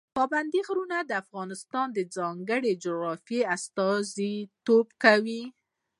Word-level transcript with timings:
پابندي 0.17 0.59
غرونه 0.67 0.97
د 1.03 1.11
افغانستان 1.23 1.87
د 1.93 1.99
ځانګړې 2.15 2.71
جغرافیې 2.83 3.41
استازیتوب 3.55 4.87
کوي. 5.03 5.43